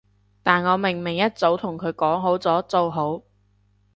[0.41, 3.21] 但我明明一早同佢講好咗，做好